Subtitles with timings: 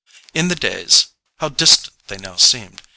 [0.33, 2.81] In the days—how distant they now seemed!